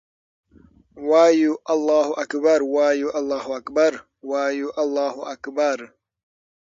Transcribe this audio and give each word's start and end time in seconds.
وایو 1.09 1.53
الله 1.73 2.07
اکــبر، 2.23 2.59
وایو 2.75 3.07
الله 3.19 3.45
اکـــبر، 3.59 3.93
وایـــــو 4.29 4.69
الله 4.83 5.15
اکــــــــبر 5.33 5.77